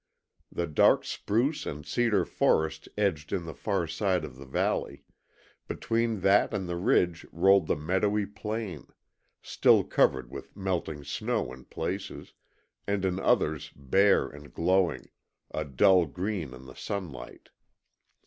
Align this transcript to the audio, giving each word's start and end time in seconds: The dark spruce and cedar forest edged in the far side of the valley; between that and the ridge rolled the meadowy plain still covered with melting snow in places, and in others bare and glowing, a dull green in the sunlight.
The 0.51 0.65
dark 0.65 1.05
spruce 1.05 1.67
and 1.67 1.85
cedar 1.85 2.25
forest 2.25 2.89
edged 2.97 3.31
in 3.31 3.45
the 3.45 3.53
far 3.53 3.85
side 3.85 4.25
of 4.25 4.35
the 4.35 4.47
valley; 4.47 5.03
between 5.67 6.21
that 6.21 6.55
and 6.55 6.67
the 6.67 6.75
ridge 6.75 7.23
rolled 7.31 7.67
the 7.67 7.75
meadowy 7.75 8.25
plain 8.25 8.87
still 9.43 9.83
covered 9.83 10.31
with 10.31 10.57
melting 10.57 11.03
snow 11.03 11.53
in 11.53 11.65
places, 11.65 12.33
and 12.87 13.05
in 13.05 13.19
others 13.19 13.69
bare 13.75 14.27
and 14.27 14.51
glowing, 14.55 15.11
a 15.51 15.63
dull 15.65 16.07
green 16.07 16.51
in 16.55 16.65
the 16.65 16.73
sunlight. 16.73 17.49